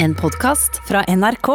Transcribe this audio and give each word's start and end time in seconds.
En 0.00 0.14
podkast 0.14 0.76
fra 0.86 1.00
NRK. 1.08 1.48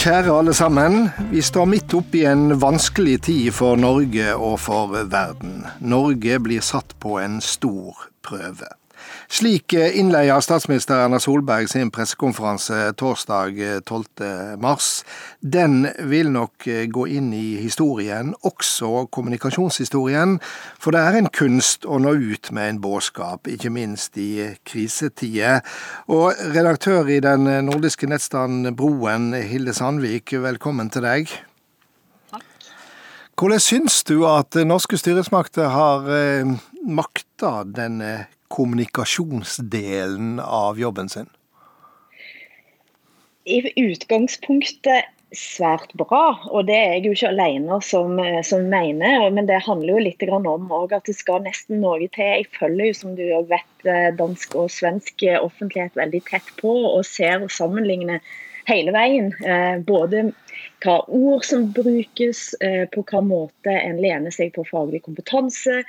Kjære 0.00 0.34
alle 0.34 0.54
sammen. 0.54 1.12
Vi 1.30 1.44
står 1.46 1.70
midt 1.70 1.94
oppi 1.94 2.24
en 2.26 2.56
vanskelig 2.58 3.20
tid 3.28 3.52
for 3.54 3.78
Norge 3.78 4.34
og 4.34 4.58
for 4.66 4.98
verden. 4.98 5.62
Norge 5.78 6.42
blir 6.42 6.66
satt 6.66 6.98
på 6.98 7.20
en 7.22 7.38
stor 7.38 8.08
prøve. 8.26 8.79
Slik 9.30 9.74
innleier 9.74 10.40
statsminister 10.42 11.04
Erna 11.04 11.20
Solberg 11.22 11.68
sin 11.70 11.92
pressekonferanse 11.94 12.92
torsdag 12.98 13.58
12. 13.86 14.58
mars. 14.62 15.04
Den 15.40 15.88
vil 16.10 16.32
nok 16.34 16.66
gå 16.92 17.06
inn 17.06 17.32
i 17.36 17.56
historien, 17.62 18.34
også 18.42 19.06
kommunikasjonshistorien, 19.14 20.38
for 20.80 20.96
det 20.96 21.04
er 21.04 21.20
en 21.20 21.30
kunst 21.34 21.86
å 21.86 22.00
nå 22.02 22.16
ut 22.18 22.50
med 22.56 22.74
en 22.74 22.80
budskap, 22.82 23.46
ikke 23.50 23.72
minst 23.74 24.18
i 24.20 24.50
krisetider. 24.66 25.62
Og 26.10 26.34
redaktør 26.54 27.08
i 27.10 27.20
den 27.24 27.46
nordiske 27.68 28.10
nettstanden 28.10 28.74
Broen, 28.76 29.32
Hilde 29.34 29.76
Sandvik, 29.76 30.34
velkommen 30.42 30.90
til 30.90 31.06
deg. 31.06 31.38
Hvordan 33.40 33.62
syns 33.64 34.02
du 34.04 34.26
at 34.28 34.52
norske 34.68 34.98
styresmakter 35.00 35.70
har 35.72 36.08
eh, 36.12 36.50
makta 36.84 37.62
denne 37.64 38.26
kommunikasjonsdelen 38.50 40.40
av 40.42 40.80
jobben 40.80 41.08
sin? 41.08 41.30
I 43.44 43.62
utgangspunktet 43.80 45.08
svært 45.36 45.92
bra, 45.94 46.34
og 46.50 46.66
det 46.66 46.74
er 46.74 46.92
jeg 46.96 47.04
jo 47.06 47.14
ikke 47.14 47.30
alene 47.30 47.78
som, 47.86 48.18
som 48.46 48.66
mener. 48.70 49.28
Men 49.30 49.46
det 49.46 49.62
handler 49.62 49.94
jo 49.94 50.04
litt 50.08 50.24
om 50.26 50.70
at 50.82 51.06
det 51.06 51.14
skal 51.16 51.44
nesten 51.46 51.80
noe 51.84 52.10
til. 52.10 52.26
Jeg 52.26 52.50
følger 52.58 52.90
jo, 52.90 52.98
som 52.98 53.16
du 53.18 53.24
vet, 53.50 53.88
dansk 54.18 54.58
og 54.58 54.70
svensk 54.74 55.24
offentlighet 55.38 55.98
veldig 55.98 56.22
tett 56.26 56.54
på, 56.60 56.74
og 56.90 57.06
ser 57.06 57.46
og 57.46 57.54
sammenligner 57.54 58.18
hele 58.70 58.94
veien. 58.94 59.30
Eh, 59.44 59.78
både 59.86 60.30
hva 60.84 60.98
ord 61.06 61.46
som 61.46 61.70
brukes, 61.76 62.54
eh, 62.60 62.86
på 62.92 63.04
hva 63.10 63.22
måte 63.24 63.74
en 63.74 64.00
lener 64.02 64.34
seg 64.34 64.54
på 64.56 64.66
faglig 64.68 65.02
kompetanse, 65.06 65.82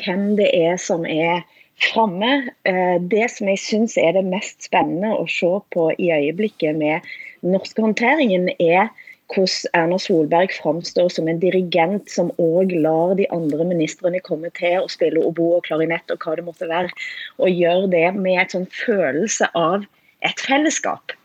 hvem 0.00 0.34
det 0.38 0.50
er 0.54 0.78
som 0.80 1.06
er 1.06 1.44
framme. 1.80 2.50
Eh, 2.68 2.98
det 3.00 3.28
som 3.32 3.48
jeg 3.50 3.62
syns 3.62 3.96
er 4.00 4.14
det 4.16 4.26
mest 4.26 4.66
spennende 4.66 5.14
å 5.16 5.26
se 5.30 5.50
på 5.74 5.88
i 5.98 6.10
øyeblikket 6.14 6.78
med 6.78 7.06
norske 7.44 7.82
håndteringen, 7.82 8.50
er 8.58 8.90
hvordan 9.32 9.72
Erna 9.74 9.98
Solberg 9.98 10.52
framstår 10.52 11.08
som 11.10 11.28
en 11.28 11.40
dirigent 11.40 12.10
som 12.12 12.30
òg 12.38 12.74
lar 12.84 13.16
de 13.18 13.26
andre 13.32 13.64
ministrene 13.64 14.20
komme 14.20 14.50
til 14.58 14.82
å 14.82 14.90
spille 14.92 15.22
obo 15.24 15.56
og 15.56 15.64
klarinett 15.66 16.12
og 16.12 16.20
hva 16.20 16.36
det 16.36 16.44
måtte 16.46 16.68
være, 16.68 16.92
og 17.40 17.50
gjør 17.50 17.88
det 17.90 18.06
med 18.18 18.42
et 18.42 18.54
sånn 18.54 18.68
følelse 18.84 19.48
av 19.58 19.86
et 20.24 20.40
fellesskap. 20.40 21.16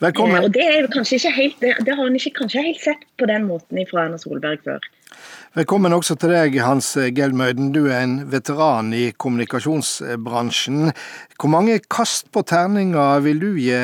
Velkommen. 0.00 0.38
Eh, 0.38 0.46
og 0.46 0.54
det, 0.56 0.64
er 0.68 0.88
kanskje 0.92 1.18
ikke 1.18 1.36
helt, 1.36 1.60
det, 1.64 1.74
det 1.86 1.96
har 1.96 2.06
han 2.06 2.16
ikke 2.16 2.36
kanskje 2.44 2.64
helt 2.68 2.84
sett 2.84 3.04
på 3.20 3.28
den 3.28 3.48
måten 3.48 3.82
fra 3.90 4.06
Erna 4.06 4.20
Solberg 4.20 4.62
før. 4.64 4.84
Velkommen 5.58 5.96
også 5.96 6.14
til 6.20 6.30
deg, 6.30 6.54
Hans 6.62 6.88
Gelmøyden. 7.16 7.72
Du 7.74 7.82
er 7.88 8.00
en 8.04 8.30
veteran 8.30 8.92
i 8.94 9.10
kommunikasjonsbransjen. 9.12 10.92
Hvor 11.34 11.50
mange 11.50 11.80
kast 11.90 12.30
på 12.30 12.42
terninga 12.46 13.18
vil 13.24 13.40
du 13.42 13.58
gi 13.58 13.74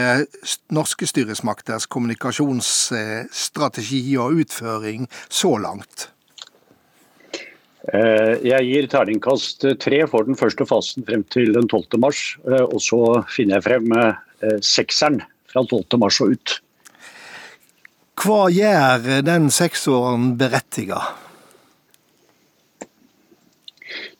norske 0.76 1.06
styresmakters 1.10 1.86
kommunikasjonsstrategi 1.90 4.16
og 4.22 4.34
utføring 4.44 5.10
så 5.26 5.58
langt? 5.58 6.14
Eh, 7.94 8.34
jeg 8.42 8.66
gir 8.66 8.86
terningkast 8.90 9.62
tre 9.82 10.00
for 10.10 10.26
den 10.26 10.38
første 10.38 10.66
fasen 10.66 11.06
frem 11.06 11.22
til 11.30 11.52
den 11.54 11.68
12. 11.70 11.98
mars. 12.02 12.22
Eh, 12.46 12.64
og 12.64 12.80
så 12.82 13.00
finner 13.30 13.58
jeg 13.58 13.66
frem 13.68 13.92
eh, 13.98 14.56
sekseren 14.62 15.20
fra 15.52 15.62
12. 15.62 15.98
mars 16.02 16.18
og 16.22 16.34
ut. 16.34 16.56
Hva 18.16 18.46
gjør 18.50 19.22
den 19.26 19.50
seksåren 19.52 20.34
berettiga? 20.40 21.02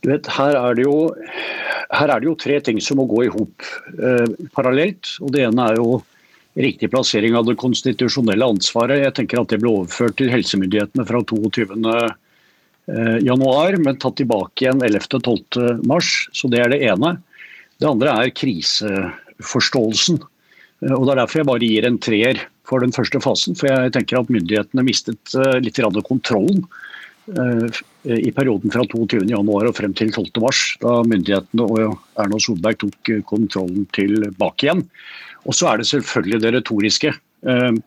Du 0.04 0.10
vet, 0.12 0.28
her 0.36 0.58
er 0.58 0.76
det 0.76 0.84
jo, 0.84 0.98
er 1.90 2.12
det 2.12 2.28
jo 2.28 2.36
tre 2.38 2.58
ting 2.64 2.80
som 2.84 3.00
må 3.00 3.06
gå 3.10 3.24
i 3.26 3.32
hop 3.32 3.64
eh, 3.96 4.28
parallelt. 4.56 5.16
og 5.22 5.32
Det 5.34 5.46
ene 5.46 5.70
er 5.70 5.80
jo 5.80 6.02
riktig 6.56 6.90
plassering 6.92 7.36
av 7.36 7.48
det 7.48 7.58
konstitusjonelle 7.60 8.52
ansvaret. 8.56 9.02
Jeg 9.02 9.16
tenker 9.18 9.42
at 9.42 9.52
Det 9.52 9.60
ble 9.62 9.72
overført 9.82 10.16
til 10.20 10.32
helsemyndighetene 10.32 11.06
fra 11.08 11.22
22. 11.22 11.66
Eh, 12.86 13.18
januar, 13.26 13.76
men 13.82 13.98
tatt 13.98 14.16
tilbake 14.20 14.62
igjen 14.62 14.84
11.-12. 14.84 15.82
mars. 15.86 16.28
Så 16.32 16.48
Det 16.48 16.60
er 16.62 16.70
det 16.70 16.84
ene. 16.86 17.16
Det 17.80 17.88
andre 17.88 18.12
er 18.14 18.30
kriseforståelsen. 18.30 20.20
Eh, 20.22 20.92
og 20.94 21.06
Det 21.06 21.12
er 21.12 21.22
derfor 21.22 21.40
jeg 21.40 21.50
bare 21.50 21.66
gir 21.66 21.86
en 21.86 21.98
treer 21.98 22.42
for 22.66 22.80
den 22.80 22.94
første 22.94 23.20
fasen. 23.20 23.58
For 23.58 23.66
jeg 23.68 23.92
tenker 23.92 24.20
at 24.20 24.30
myndighetene 24.30 24.86
mistet 24.86 25.34
eh, 25.34 25.58
litt 25.60 25.82
kontrollen 26.06 26.66
i 27.26 28.30
perioden 28.30 28.70
fra 28.70 28.84
22.1 28.86 29.50
og 29.50 29.74
frem 29.74 29.94
til 29.98 30.12
12.3, 30.12 30.78
da 30.82 30.94
myndighetene 31.10 31.66
og 31.66 31.98
Erna 32.22 32.38
Solberg 32.42 32.78
tok 32.82 33.10
eh, 33.10 33.24
kontrollen 33.26 33.88
tilbake 33.96 34.68
igjen. 34.68 34.84
Og 35.46 35.56
så 35.56 35.72
er 35.72 35.80
det 35.80 35.88
selvfølgelig 35.90 36.42
det 36.44 36.54
retoriske. 36.54 37.12
Eh, 37.50 37.78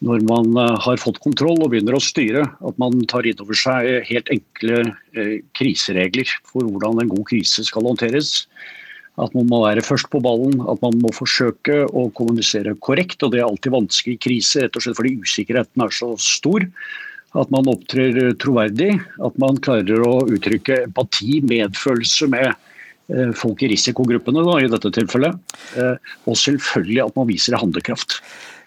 når 0.00 0.22
man 0.24 0.56
har 0.80 0.96
fått 0.96 1.20
kontroll 1.20 1.58
og 1.60 1.74
begynner 1.74 1.98
å 1.98 2.00
styre, 2.00 2.46
at 2.48 2.78
man 2.80 3.02
tar 3.10 3.26
inn 3.28 3.42
over 3.44 3.58
seg 3.58 4.06
helt 4.08 4.30
enkle 4.32 4.94
kriseregler 5.58 6.30
for 6.48 6.64
hvordan 6.64 7.02
en 7.02 7.10
god 7.10 7.26
krise 7.28 7.66
skal 7.68 7.84
håndteres. 7.84 8.46
At 9.20 9.36
man 9.36 9.50
må 9.50 9.58
være 9.66 9.84
først 9.84 10.08
på 10.08 10.22
ballen, 10.24 10.56
at 10.72 10.80
man 10.80 10.96
må 11.02 11.12
forsøke 11.12 11.82
å 11.84 12.06
kommunisere 12.16 12.72
korrekt. 12.80 13.20
og 13.20 13.34
Det 13.34 13.42
er 13.42 13.50
alltid 13.50 13.76
vanskelig 13.76 14.16
i 14.16 14.22
krise, 14.24 14.64
rett 14.64 14.80
og 14.80 14.86
slett 14.86 14.96
fordi 14.96 15.18
usikkerheten 15.20 15.84
er 15.84 15.92
så 15.92 16.14
stor. 16.16 16.64
At 17.38 17.50
man 17.54 17.68
opptrer 17.70 18.32
troverdig. 18.42 18.96
At 19.22 19.38
man 19.38 19.60
klarer 19.62 20.02
å 20.06 20.20
uttrykke 20.26 20.84
empati, 20.88 21.38
medfølelse 21.46 22.30
med 22.32 22.48
eh, 22.50 23.34
folk 23.38 23.62
i 23.62 23.70
risikogruppene 23.70 24.46
da, 24.46 24.56
i 24.58 24.70
dette 24.70 24.90
tilfellet. 24.98 25.58
Eh, 25.78 26.14
og 26.26 26.38
selvfølgelig 26.38 27.04
at 27.04 27.20
man 27.20 27.28
viser 27.30 27.58
handlekraft. 27.60 28.18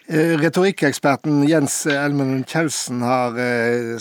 Eh, 0.04 0.34
retorikkeksperten 0.40 1.42
Jens 1.48 1.78
Elmen 1.88 2.42
Kjeldsen 2.48 3.04
har 3.04 3.36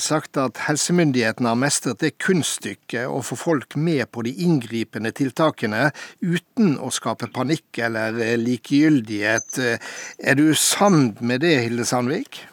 sagt 0.04 0.40
at 0.40 0.60
helsemyndighetene 0.66 1.52
har 1.52 1.60
mestret 1.60 2.00
det 2.04 2.16
kunststykket 2.24 3.08
å 3.08 3.22
få 3.24 3.40
folk 3.40 3.78
med 3.80 4.10
på 4.16 4.24
de 4.28 4.36
inngripende 4.48 5.12
tiltakene 5.16 5.90
uten 6.24 6.76
å 6.80 6.92
skape 6.92 7.32
panikk 7.36 7.84
eller 7.84 8.20
likegyldighet. 8.40 9.60
Er 10.24 10.40
du 10.40 10.50
samd 10.56 11.24
med 11.24 11.44
det, 11.44 11.56
Hilde 11.68 11.88
Sandvik? 11.88 12.44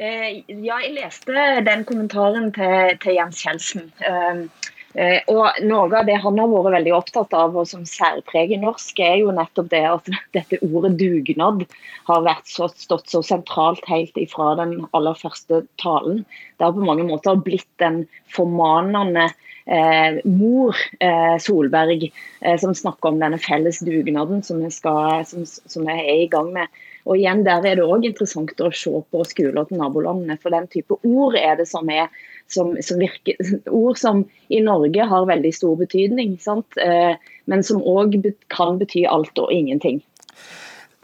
Eh, 0.00 0.40
ja, 0.48 0.78
jeg 0.80 0.94
leste 0.96 1.48
den 1.66 1.82
kommentaren 1.84 2.48
til, 2.56 2.94
til 3.02 3.18
Jens 3.18 3.42
Kjeldsen. 3.44 3.90
Eh, 4.00 4.70
eh, 4.96 5.18
og 5.28 5.58
Noe 5.68 5.90
av 5.98 6.08
det 6.08 6.16
han 6.22 6.40
har 6.40 6.48
vært 6.48 6.78
veldig 6.78 6.94
opptatt 6.96 7.36
av, 7.36 7.58
og 7.60 7.68
som 7.68 7.84
særpreger 7.88 8.62
norsk, 8.62 9.02
er 9.04 9.18
jo 9.20 9.34
nettopp 9.36 9.68
det 9.74 9.82
at 9.90 10.08
dette 10.32 10.60
ordet 10.64 10.94
dugnad 11.02 11.66
har 12.08 12.30
så, 12.48 12.70
stått 12.72 13.12
så 13.12 13.20
sentralt 13.26 13.84
helt 13.90 14.16
ifra 14.16 14.54
den 14.62 14.78
aller 14.96 15.18
første 15.18 15.60
talen. 15.82 16.24
Det 16.56 16.64
har 16.64 16.72
på 16.76 16.88
mange 16.88 17.04
måter 17.10 17.36
blitt 17.36 17.68
den 17.82 18.06
formanende 18.32 19.28
eh, 19.66 20.22
mor 20.24 20.78
eh, 21.04 21.36
Solberg 21.36 22.08
eh, 22.08 22.56
som 22.64 22.72
snakker 22.74 23.12
om 23.12 23.20
denne 23.20 23.36
felles 23.42 23.84
dugnaden 23.84 24.40
som 24.42 24.64
vi, 24.64 24.72
som 24.72 25.84
vi 25.84 26.00
er 26.00 26.24
i 26.24 26.32
gang 26.32 26.48
med. 26.56 26.72
Og 27.06 27.18
igjen, 27.18 27.44
Der 27.44 27.64
er 27.66 27.76
det 27.76 27.84
òg 27.84 28.04
interessant 28.06 28.60
å 28.60 28.70
se 28.70 28.92
på 29.10 29.24
skoler 29.26 29.64
til 29.66 29.80
nabolandene. 29.80 30.38
For 30.38 30.54
den 30.54 30.68
type 30.70 30.98
ord 31.02 31.34
er 31.36 31.56
det 31.58 31.66
som 31.68 31.90
er 31.90 32.08
som, 32.52 32.76
som 32.82 33.00
virker, 33.00 33.36
ord 33.82 33.98
som 33.98 34.24
i 34.48 34.60
Norge 34.60 35.06
har 35.08 35.28
veldig 35.28 35.52
stor 35.54 35.76
betydning, 35.80 36.38
eh, 36.82 37.14
men 37.46 37.62
som 37.66 37.82
òg 37.82 38.18
kan 38.52 38.78
bety 38.78 39.06
alt 39.08 39.38
og 39.38 39.52
ingenting. 39.52 40.02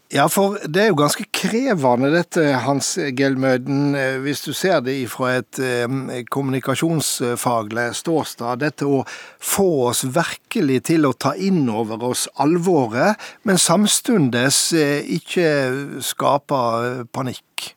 Ja, 0.09 0.25
for 0.33 0.55
det 0.65 0.81
er 0.81 0.87
jo 0.89 0.97
ganske 0.97 1.27
krevende 1.37 2.09
dette, 2.15 2.41
Hans 2.65 2.95
Gelmøden, 2.97 3.93
eh, 3.93 4.17
hvis 4.25 4.41
du 4.41 4.55
ser 4.57 4.81
det 4.81 4.95
fra 5.13 5.35
et 5.37 5.61
eh, 5.61 5.85
kommunikasjonsfaglig 6.33 7.91
ståsted. 7.99 8.63
Dette 8.63 8.89
å 8.89 9.03
få 9.37 9.69
oss 9.91 10.07
virkelig 10.09 10.81
til 10.89 11.05
å 11.05 11.13
ta 11.13 11.35
inn 11.37 11.69
over 11.69 12.09
oss 12.09 12.25
alvoret, 12.41 13.21
men 13.45 13.61
samtidig 13.61 14.47
eh, 14.81 15.05
ikke 15.21 15.51
skape 16.01 16.63
panikk. 17.13 17.75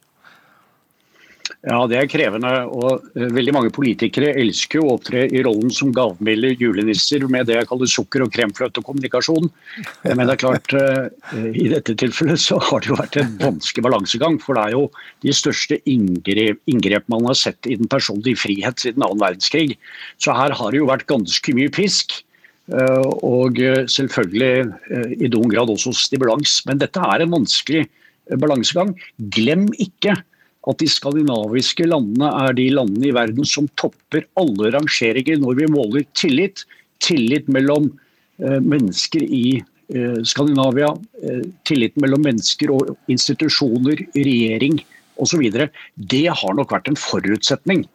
Ja, 1.62 1.84
det 1.90 1.98
er 2.00 2.10
krevende. 2.10 2.52
og 2.74 3.04
eh, 3.16 3.28
Veldig 3.36 3.54
mange 3.54 3.72
politikere 3.74 4.32
elsker 4.42 4.82
å 4.82 4.96
opptre 4.96 5.28
i 5.30 5.44
rollen 5.46 5.70
som 5.74 5.92
gavmilde 5.94 6.56
julenisser 6.58 7.28
med 7.32 7.50
det 7.50 7.60
jeg 7.60 7.70
kaller 7.70 7.92
sukker- 7.92 8.26
og 8.26 8.32
kremfløtekommunikasjon. 8.36 9.50
Men 10.08 10.24
det 10.24 10.34
er 10.36 10.42
klart, 10.42 10.74
eh, 10.78 11.46
i 11.52 11.68
dette 11.74 11.96
tilfellet 12.02 12.42
så 12.42 12.58
har 12.70 12.82
det 12.82 12.92
jo 12.92 12.98
vært 13.00 13.20
en 13.22 13.38
vanskelig 13.42 13.86
balansegang. 13.86 14.40
For 14.42 14.58
det 14.58 14.66
er 14.66 14.78
jo 14.78 14.88
de 15.26 15.36
største 15.38 15.78
inngrep, 15.90 16.62
inngrep 16.72 17.08
man 17.14 17.30
har 17.30 17.38
sett 17.38 17.70
i 17.70 17.78
den 17.80 17.92
personlige 17.92 18.42
frihet 18.42 18.82
siden 18.82 19.06
annen 19.06 19.22
verdenskrig. 19.22 19.78
Så 20.22 20.36
her 20.38 20.58
har 20.58 20.74
det 20.74 20.82
jo 20.82 20.90
vært 20.90 21.10
ganske 21.12 21.58
mye 21.58 21.74
pisk. 21.74 22.18
Eh, 22.72 23.08
og 23.28 23.62
selvfølgelig 23.92 25.16
i 25.20 25.30
noen 25.30 25.54
grad 25.54 25.70
også 25.74 25.94
stimulans. 25.98 26.62
Men 26.66 26.82
dette 26.82 27.06
er 27.06 27.22
en 27.22 27.38
vanskelig 27.38 27.86
balansegang. 28.42 28.96
Glem 29.34 29.70
ikke 29.82 30.16
at 30.70 30.82
de 30.82 30.88
skandinaviske 30.90 31.88
landene 31.90 32.30
er 32.44 32.56
de 32.58 32.68
landene 32.76 33.10
i 33.10 33.16
verden 33.16 33.48
som 33.48 33.70
topper 33.82 34.28
alle 34.40 34.72
rangeringer 34.76 35.40
når 35.42 35.58
vi 35.58 35.70
måler 35.74 36.06
tillit. 36.18 36.66
Tillit 37.02 37.48
mellom 37.50 37.88
eh, 38.44 38.60
mennesker 38.62 39.24
i 39.26 39.58
eh, 39.58 40.20
Skandinavia, 40.28 40.92
eh, 41.26 41.48
tillit 41.66 41.98
mellom 42.02 42.22
mennesker 42.28 42.74
og 42.76 42.94
institusjoner, 43.10 44.06
regjering 44.14 44.78
osv. 45.22 45.42
Det 45.98 46.28
har 46.30 46.56
nok 46.58 46.78
vært 46.78 46.92
en 46.92 47.00
forutsetning 47.00 47.88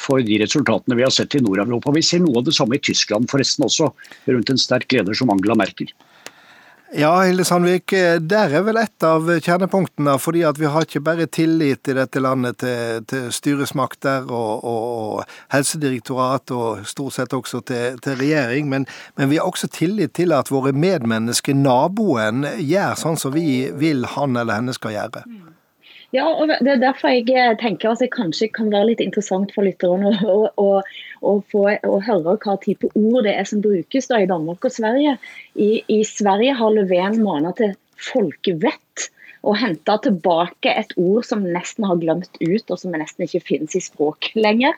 for 0.00 0.24
de 0.24 0.38
resultatene 0.40 0.96
vi 0.96 1.04
har 1.04 1.12
sett 1.12 1.34
i 1.36 1.40
Nord-Europa. 1.44 1.92
Vi 1.92 2.00
ser 2.00 2.22
noe 2.24 2.40
av 2.40 2.46
det 2.46 2.54
samme 2.56 2.78
i 2.78 2.80
Tyskland 2.80 3.28
forresten 3.28 3.66
også, 3.66 3.90
rundt 4.32 4.48
en 4.48 4.60
sterk 4.62 4.88
leder 4.96 5.12
som 5.18 5.28
Angela 5.34 5.52
Merkel. 5.60 5.90
Ja, 6.96 7.22
Hilde 7.22 7.44
Sandvik, 7.44 7.92
eh, 7.92 8.20
der 8.22 8.52
er 8.54 8.62
vel 8.62 8.76
et 8.78 9.02
av 9.02 9.26
kjernepunktene. 9.26 10.12
fordi 10.18 10.44
at 10.46 10.58
vi 10.60 10.68
har 10.70 10.84
ikke 10.86 11.00
bare 11.02 11.26
tillit 11.26 11.88
i 11.88 11.94
dette 11.96 12.20
landet 12.22 12.58
til, 12.62 13.02
til 13.10 13.32
styresmakter 13.32 14.30
og, 14.30 14.62
og, 14.62 14.84
og, 14.92 15.24
helsedirektorat, 15.50 16.50
og 16.54 16.86
stort 16.86 17.16
sett 17.16 17.34
også 17.34 17.64
til, 17.66 17.98
til 17.98 18.14
regjering, 18.20 18.68
men, 18.68 18.86
men, 19.16 19.30
vi 19.30 19.40
har 19.42 19.50
også 19.50 19.66
tillit 19.74 20.14
til 20.14 20.32
at 20.32 20.52
våre 20.54 20.70
medmennesker, 20.70 21.58
naboen, 21.58 22.46
gjør 22.62 22.94
sånn 22.94 23.18
som 23.18 23.34
vi 23.34 23.72
vil 23.74 24.06
han 24.14 24.36
eller 24.36 24.62
henne 24.62 24.76
skal 24.78 24.94
gjøre. 24.94 25.24
Ja, 26.14 26.28
og 26.30 26.46
Det 26.46 26.70
er 26.70 26.78
derfor 26.78 27.10
jeg 27.10 27.58
tenker 27.58 27.90
at 27.90 27.98
det 27.98 28.12
kanskje 28.14 28.46
kan 28.54 28.70
være 28.70 28.92
litt 28.92 29.00
interessant 29.02 29.50
for 29.54 29.66
lytterne 29.66 30.12
å, 30.22 30.36
å, 30.46 30.68
å, 30.78 30.82
få, 31.52 31.64
å 31.76 31.96
høre 32.04 32.36
hva 32.44 32.56
type 32.62 32.90
ord 32.94 33.24
det 33.26 33.34
er 33.38 33.48
som 33.48 33.62
brukes 33.64 34.10
da 34.10 34.20
i 34.22 34.28
Danmark 34.30 34.64
og 34.66 34.74
Sverige. 34.74 35.16
I, 35.54 35.70
i 35.88 36.02
Sverige 36.08 36.56
har 36.58 36.76
Löfven 36.76 37.20
manet 37.24 37.60
til 37.60 37.74
folkevett 38.12 39.08
og 39.44 39.58
henta 39.60 39.96
tilbake 40.04 40.72
et 40.72 40.92
ord 41.00 41.24
som 41.28 41.44
nesten 41.44 41.86
har 41.86 41.98
glemt 42.00 42.38
ut, 42.40 42.64
og 42.70 42.78
som 42.80 42.94
nesten 42.96 43.26
ikke 43.26 43.42
finnes 43.44 43.76
i 43.76 43.82
språk 43.84 44.30
lenger. 44.38 44.72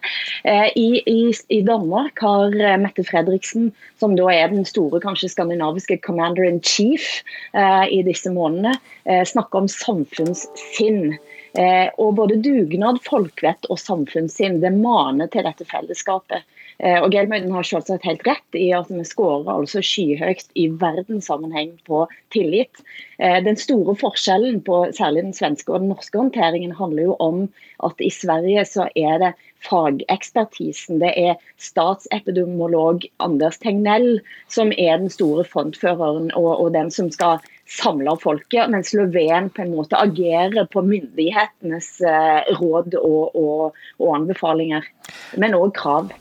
Eh, 0.45 0.69
I, 0.75 0.89
i, 1.07 1.21
i 1.55 1.61
Danmark 1.67 2.19
har 2.25 2.55
eh, 2.59 2.79
Mette 2.83 3.07
Fredriksen, 3.07 3.71
som 4.01 4.17
da 4.19 4.29
er 4.33 4.51
den 4.53 4.67
store 4.69 5.01
kanskje 5.05 5.31
skandinaviske 5.33 6.01
commander 6.07 6.49
in 6.49 6.61
chief 6.67 7.23
eh, 7.55 7.87
i 7.95 8.03
disse 8.07 8.33
månedene, 8.33 8.75
eh, 9.07 9.23
snakka 9.29 9.63
om 9.63 9.71
samfunnssinn. 9.71 11.17
Eh, 11.56 11.88
og 11.97 12.19
både 12.19 12.37
dugnad, 12.44 13.00
folkevett 13.06 13.64
og 13.73 13.81
samfunnssinn 13.81 14.61
det 14.61 14.75
maner 14.76 15.31
til 15.32 15.47
dette 15.47 15.64
fellesskapet. 15.69 16.44
Eh, 16.79 16.99
og 17.00 17.08
Gelmøyden 17.14 17.55
har 17.56 17.64
selvsagt 17.64 18.05
helt 18.05 18.26
rett 18.29 18.58
i 18.58 18.67
at 18.76 18.91
vi 18.93 19.05
skårer 19.08 19.49
altså 19.55 19.81
skyhøyt 19.81 20.50
i 20.61 20.67
verdenssammenheng 20.82 21.73
på 21.88 22.03
tillit. 22.35 22.82
Eh, 23.17 23.38
den 23.44 23.56
store 23.56 23.97
forskjellen 23.97 24.61
på 24.67 24.82
særlig 24.97 25.25
den 25.31 25.37
svenske 25.38 25.73
og 25.73 25.81
den 25.81 25.94
norske 25.94 26.20
håndteringen 26.20 26.76
handler 26.76 27.08
jo 27.08 27.17
om 27.25 27.47
at 27.87 28.05
i 28.05 28.12
Sverige 28.12 28.67
så 28.69 28.91
er 28.93 29.23
det 29.25 29.32
fagekspertisen. 29.64 31.00
Det 31.00 31.14
er 31.17 31.41
statsepidemiolog 31.56 33.09
Anders 33.25 33.56
Tegnell 33.64 34.19
som 34.52 34.75
er 34.76 35.00
den 35.00 35.12
store 35.12 35.47
frontføreren 35.49 36.29
og, 36.37 36.52
og 36.61 36.75
den 36.76 36.93
som 36.93 37.09
skal 37.14 37.41
samle 37.67 38.17
folket, 38.23 38.71
mens 38.71 38.95
Löfven 38.95 39.51
på 39.51 39.63
en 39.63 39.75
måte 39.75 39.99
agerer 39.99 40.69
på 40.71 40.83
myndighetenes 40.87 41.89
eh, 42.01 42.53
råd 42.61 42.95
og, 43.01 43.35
og, 43.37 43.81
og 43.99 44.15
anbefalinger, 44.21 44.87
men 45.37 45.59
òg 45.59 45.75
krav. 45.77 46.15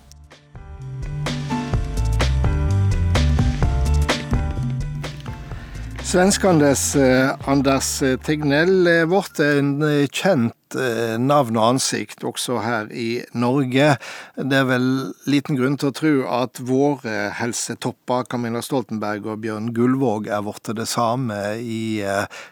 Svenskandes 6.15 6.95
eh, 6.95 7.35
Anders 7.43 7.99
Tegnell 8.23 8.87
blitt 9.11 9.35
en 9.43 9.83
eh, 9.83 10.07
kjent 10.07 10.71
eh, 10.79 11.19
navn 11.19 11.59
og 11.59 11.73
ansikt 11.73 12.23
også 12.23 12.63
her 12.63 12.87
i 12.87 13.27
Norge. 13.35 13.99
Det 14.39 14.55
er 14.55 14.63
vel 14.69 15.11
liten 15.27 15.59
grunn 15.59 15.75
til 15.75 15.89
å 15.89 15.97
tro 15.97 16.23
at 16.37 16.61
våre 16.63 17.35
helsetopper, 17.35 18.23
Camilla 18.31 18.63
Stoltenberg 18.63 19.27
og 19.27 19.43
Bjørn 19.43 19.75
Gullvåg, 19.75 20.31
er 20.31 20.39
blitt 20.45 20.71
det 20.77 20.87
samme 20.87 21.59
i 21.59 21.99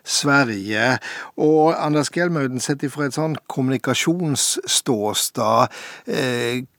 Sverige. 0.04 1.00
Og 1.40 1.72
Anders 1.72 2.12
Gjelmauden, 2.12 2.60
sett 2.60 2.84
ifra 2.84 3.08
et 3.08 3.16
sånn 3.16 3.40
kommunikasjonsståsted, 3.48 5.72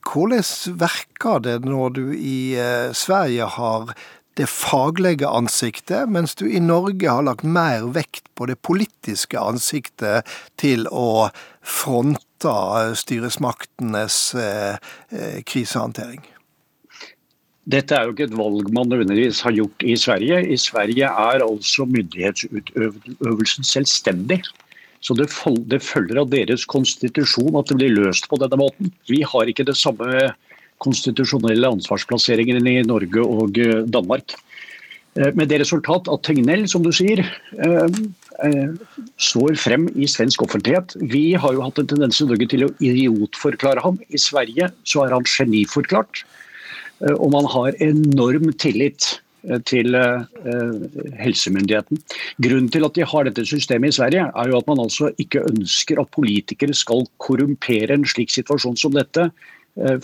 hvordan 0.05 0.77
virker 0.85 1.41
det 1.49 1.65
når 1.65 1.97
du 1.97 2.13
i 2.13 2.53
Sverige 2.93 3.49
har 3.57 3.97
det 4.35 4.47
faglige 4.51 5.27
ansiktet, 5.27 6.09
mens 6.11 6.35
du 6.35 6.45
i 6.49 6.59
Norge 6.59 7.07
har 7.07 7.23
lagt 7.23 7.45
mer 7.47 7.87
vekt 7.95 8.27
på 8.35 8.49
det 8.49 8.57
politiske 8.65 9.39
ansiktet 9.39 10.27
til 10.59 10.87
å 10.91 11.29
fronte 11.63 12.55
styresmaktenes 12.99 14.17
eh, 14.35 14.75
eh, 15.15 15.39
krisehåndtering? 15.47 16.25
Dette 17.65 17.95
er 17.97 18.05
jo 18.05 18.13
ikke 18.13 18.27
et 18.27 18.37
valg 18.37 18.67
man 18.75 18.91
nødvendigvis 18.91 19.39
har 19.41 19.55
gjort 19.55 19.87
i 19.87 19.95
Sverige. 19.97 20.43
I 20.53 20.57
Sverige 20.61 21.09
er 21.09 21.41
altså 21.41 21.87
myndighetsutøvelsen 21.89 23.65
selvstendig. 23.65 24.43
Så 25.01 25.15
det, 25.17 25.29
følger 25.85 26.19
av 26.21 26.29
deres 26.31 26.65
konstitusjon 26.69 27.57
at 27.57 27.69
det 27.69 27.79
blir 27.79 27.93
løst 27.93 28.27
på 28.29 28.37
denne 28.41 28.57
måten. 28.57 28.91
Vi 29.09 29.23
har 29.25 29.49
ikke 29.49 29.65
det 29.67 29.77
samme 29.77 30.33
konstitusjonelle 30.83 31.69
ansvarsplasseringen 31.77 32.67
i 32.67 32.81
Norge 32.87 33.23
og 33.23 33.59
eh, 33.61 33.81
Danmark. 33.87 34.35
Eh, 35.15 35.31
med 35.37 35.49
det 35.51 35.61
resultat 35.63 36.09
at 36.11 36.23
Tegnell, 36.27 36.67
som 36.71 36.83
du 36.85 36.91
sier, 36.95 37.23
eh, 37.23 37.99
står 39.21 39.55
frem 39.61 39.87
i 39.95 40.09
svensk 40.11 40.43
offentlighet. 40.43 40.97
Vi 40.99 41.33
har 41.39 41.55
jo 41.55 41.63
hatt 41.63 41.79
en 41.79 41.91
tendens 41.93 42.19
i 42.19 42.27
Norge 42.27 42.49
til 42.51 42.67
å 42.67 42.73
idiotforklare 42.83 43.83
ham. 43.85 44.01
I 44.11 44.19
Sverige 44.19 44.73
så 44.83 45.05
er 45.05 45.15
han 45.15 45.29
geniforklart. 45.29 46.25
Og 47.19 47.27
man 47.31 47.47
har 47.51 47.75
enorm 47.83 48.53
tillit 48.55 49.19
til 49.67 49.95
helsemyndigheten. 51.19 51.99
Grunnen 52.41 52.69
til 52.71 52.87
at 52.87 52.95
de 52.95 53.03
har 53.07 53.27
dette 53.27 53.43
systemet 53.47 53.91
i 53.91 53.97
Sverige, 53.97 54.29
er 54.31 54.51
jo 54.51 54.59
at 54.61 54.69
man 54.71 54.79
altså 54.83 55.11
ikke 55.21 55.43
ønsker 55.51 55.99
at 56.01 56.11
politikere 56.15 56.75
skal 56.75 57.03
korrumpere 57.23 57.99
en 57.99 58.07
slik 58.07 58.31
situasjon 58.31 58.79
som 58.79 58.95
dette 58.95 59.27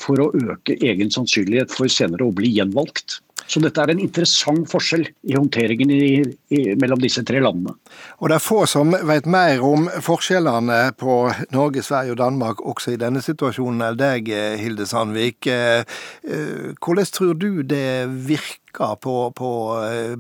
for 0.02 0.20
å 0.20 0.32
øke 0.36 0.76
egen 0.84 1.12
sannsynlighet 1.14 1.72
for 1.72 1.88
senere 1.92 2.26
å 2.28 2.34
bli 2.36 2.50
gjenvalgt. 2.58 3.22
Så 3.52 3.60
dette 3.60 3.84
er 3.84 3.92
en 3.92 4.00
interessant 4.00 4.68
forskjell 4.72 5.04
i 5.28 5.36
håndteringen 5.36 5.92
i, 5.92 6.22
i, 6.56 6.60
mellom 6.80 7.02
disse 7.02 7.24
tre 7.28 7.42
landene. 7.44 7.74
Og 8.22 8.32
det 8.32 8.38
er 8.38 8.44
få 8.44 8.62
som 8.70 8.94
vet 9.10 9.28
mer 9.28 9.64
om 9.66 9.90
forskjellene 10.06 10.80
på 11.00 11.18
Norge, 11.56 11.84
Sverige 11.84 12.16
og 12.16 12.22
Danmark 12.22 12.64
også 12.64 12.94
i 12.94 13.02
denne 13.02 13.24
situasjonen 13.24 13.84
enn 13.90 14.00
deg, 14.00 14.32
Hilde 14.62 14.88
Sandvik. 14.88 15.50
Eh, 15.52 15.84
eh, 16.24 16.72
hvordan 16.80 17.12
tror 17.12 17.36
du 17.42 17.50
det 17.68 18.08
virker 18.30 18.96
på, 19.04 19.16
på 19.36 19.52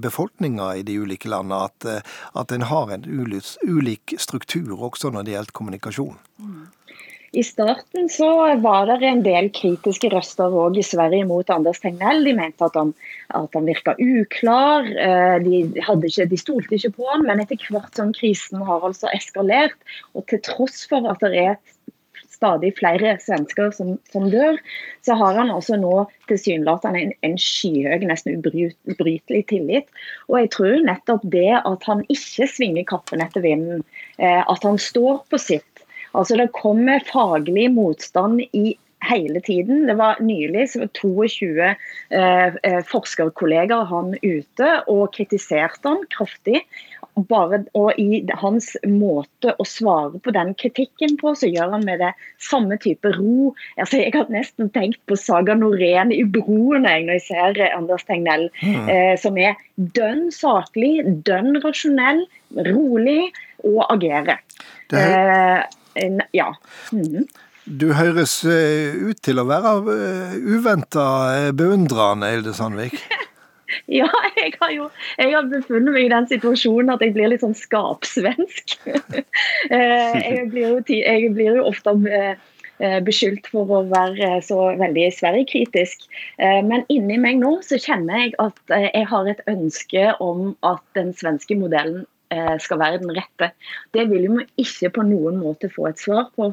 befolkninga 0.03 0.73
i 0.75 0.83
de 0.83 0.97
ulike 0.99 1.31
landene, 1.31 1.69
at, 1.69 2.09
at 2.35 2.51
en 2.51 2.67
har 2.67 2.91
en 2.91 3.07
ulik 3.63 4.17
struktur 4.19 4.75
også 4.75 5.13
når 5.15 5.23
det 5.23 5.37
gjelder 5.37 5.55
kommunikasjon? 5.55 6.19
Mm. 6.41 6.65
I 7.31 7.43
starten 7.47 8.09
så 8.11 8.27
var 8.59 8.89
det 8.89 9.07
en 9.07 9.21
del 9.23 9.45
kritiske 9.55 10.09
røster 10.11 10.51
òg 10.51 10.75
i 10.81 10.83
Sverige 10.83 11.23
mot 11.29 11.47
Anders 11.53 11.79
Tegnell. 11.79 12.25
De 12.27 12.33
mente 12.35 12.67
at 12.67 12.75
han, 12.75 12.91
at 13.31 13.55
han 13.55 13.69
virka 13.69 13.93
uklar. 13.95 14.89
Eh, 14.91 15.37
de, 15.45 15.61
ikke, 15.71 16.27
de, 16.27 16.39
stolte 16.41 16.75
ikke 16.75 16.91
på 16.97 17.07
han, 17.13 17.23
men 17.29 17.39
etter 17.39 17.61
hvert 17.71 17.95
som 17.95 18.11
krisen 18.17 18.65
har 18.67 18.83
altså 18.83 19.07
eskalert, 19.15 19.77
og 20.11 20.27
til 20.27 20.43
tross 20.43 20.83
for 20.91 21.07
at 21.07 21.23
det 21.23 21.45
er 21.45 21.55
stadig 22.41 22.73
flere 22.79 23.15
svensker 23.21 23.71
som, 23.75 23.93
som 24.11 24.27
dør, 24.33 24.57
så 25.05 25.15
har 25.15 25.37
han 25.37 25.53
altså 25.53 25.77
nå 25.79 26.03
tilsynelatende 26.27 27.05
en, 27.05 27.11
en 27.27 27.37
skyhøy, 27.39 28.03
nesten 28.09 28.41
ubrytelig 28.41 29.45
tillit. 29.51 29.87
Og 30.27 30.39
jeg 30.41 30.51
tror 30.57 30.79
nettopp 30.87 31.25
det 31.31 31.61
at 31.61 31.87
han 31.87 32.03
ikke 32.09 32.49
svinger 32.49 32.87
kappen 32.91 33.23
etter 33.23 33.45
vinden, 33.45 33.85
eh, 34.17 34.41
at 34.41 34.67
han 34.67 34.81
står 34.81 35.23
på 35.31 35.39
sitt 35.41 35.70
Altså 36.17 36.37
Det 36.39 36.51
kommer 36.57 37.03
faglig 37.07 37.69
motstand 37.73 38.41
i 38.51 38.77
hele 39.01 39.41
tiden. 39.41 39.87
Det 39.87 39.97
var 39.97 40.21
nylig 40.21 40.69
så 40.73 40.87
22 40.87 41.47
eh, 41.65 41.75
eh, 42.63 42.81
forskerkollegaer 42.85 43.87
han 43.89 44.13
ute 44.21 44.71
og 44.91 45.13
kritiserte 45.15 45.87
han 45.89 46.03
kraftig 46.13 46.61
bare, 47.27 47.61
og 47.75 47.97
i 47.99 48.21
hans 48.39 48.69
måte 48.87 49.51
å 49.59 49.65
svare 49.67 50.19
på 50.23 50.31
den 50.35 50.53
kritikken 50.59 51.17
på, 51.19 51.33
så 51.35 51.49
gjør 51.49 51.73
han 51.75 51.85
med 51.85 51.99
det 51.99 52.11
samme 52.41 52.77
type 52.81 53.11
ro. 53.17 53.51
Altså, 53.75 53.99
jeg 53.99 54.13
har 54.15 54.31
nesten 54.31 54.71
tenkt 54.71 55.01
på 55.09 55.17
Saga 55.19 55.57
Norén 55.57 56.13
i 56.15 56.23
Broen 56.23 56.87
når 56.87 57.17
jeg 57.17 57.25
ser 57.27 57.61
Anders 57.75 58.05
Tegnell, 58.07 58.47
mm. 58.61 58.87
eh, 58.93 59.13
som 59.19 59.37
er 59.37 59.59
dønn 59.75 60.29
saklig, 60.33 61.01
dønn 61.27 61.59
rasjonell, 61.65 62.23
rolig 62.69 63.31
og 63.67 63.83
agerer. 63.91 64.39
Eh, 64.95 65.61
ja. 66.35 66.51
Mm. 66.91 67.25
Du 67.65 67.91
høres 67.93 68.39
eh, 68.49 68.95
ut 68.97 69.19
til 69.21 69.37
å 69.37 69.45
være 69.45 69.75
uh, 69.85 70.37
uventa 70.57 71.05
beundrende, 71.53 72.31
Hilde 72.33 72.55
Sandvik. 72.57 72.97
Ja, 73.87 74.07
jeg 74.35 74.53
har 74.61 74.71
jo 74.73 74.87
jeg 75.17 75.33
har 75.35 75.49
befunnet 75.49 75.95
meg 75.95 76.07
i 76.07 76.11
den 76.13 76.27
situasjonen 76.29 76.93
at 76.93 77.03
jeg 77.03 77.15
blir 77.15 77.31
litt 77.31 77.43
sånn 77.45 77.57
skapsvensk. 77.57 78.77
Eh, 79.71 80.15
jeg, 80.17 80.47
blir 80.51 80.65
jo, 80.65 80.77
jeg 80.91 81.29
blir 81.35 81.57
jo 81.59 81.65
ofte 81.69 81.93
eh, 82.09 82.39
eh, 82.83 82.97
beskyldt 83.05 83.45
for 83.53 83.69
å 83.71 83.81
være 83.87 84.39
så 84.43 84.57
veldig 84.79 85.05
Sverige-kritisk. 85.15 86.07
Men 86.67 86.83
inni 86.91 87.19
meg 87.21 87.39
nå 87.39 87.53
så 87.65 87.79
kjenner 87.79 88.25
jeg 88.25 88.33
at 88.43 88.73
jeg 88.73 89.05
har 89.11 89.29
et 89.31 89.43
ønske 89.51 90.07
om 90.23 90.51
at 90.67 90.81
den 90.97 91.13
svenske 91.17 91.55
modellen 91.59 92.03
skal 92.63 92.79
være 92.79 93.01
den 93.01 93.11
rette. 93.17 93.51
Det 93.91 94.05
vil 94.07 94.29
vi 94.31 94.45
ikke 94.63 94.91
på 94.95 95.03
noen 95.07 95.41
måte 95.41 95.67
få 95.73 95.89
et 95.89 95.99
svar 95.99 96.29
på. 96.37 96.51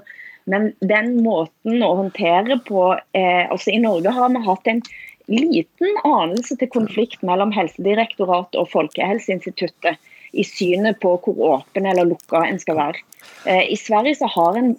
Men 0.51 0.73
den 0.81 1.19
måten 1.23 1.85
å 1.85 1.93
håndtere 2.01 2.57
på 2.67 2.89
altså 3.15 3.75
i 3.75 3.83
Norge 3.83 4.11
har 4.17 4.33
vi 4.33 4.43
hatt 4.47 4.71
en 4.73 4.83
liten 5.29 5.99
anelse 6.09 6.57
til 6.57 6.71
konflikt 6.73 7.23
mellom 7.27 7.53
Helsedirektoratet 7.53 8.57
og 8.61 8.71
Folkehelseinstituttet 8.73 9.99
i 10.33 10.45
synet 10.45 11.01
på 11.03 11.15
hvor 11.25 11.41
åpen 11.53 11.89
eller 11.89 12.09
lukka 12.09 12.43
en 12.47 12.61
skal 12.61 12.79
være. 12.79 13.03
Eh, 13.45 13.65
I 13.73 13.77
Sverige 13.77 14.19
så 14.21 14.29
har 14.33 14.59
en 14.59 14.75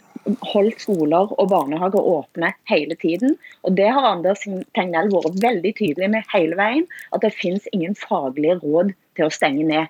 holdt 0.46 0.82
skoler 0.84 1.32
og 1.32 1.50
barnehager 1.50 2.06
åpne 2.06 2.52
hele 2.70 2.96
tiden. 3.02 3.38
og 3.64 3.76
Det 3.78 3.88
har 3.90 4.12
Anders 4.12 4.44
Tegnell 4.76 5.10
vært 5.14 5.40
veldig 5.42 5.74
tydelig 5.78 6.10
med 6.10 6.28
hele 6.34 6.58
veien. 6.60 6.86
At 7.16 7.26
det 7.26 7.34
finnes 7.34 7.66
ingen 7.74 7.96
faglige 7.98 8.60
råd 8.62 8.94
til 9.18 9.26
å 9.26 9.34
stenge 9.34 9.66
ned. 9.66 9.88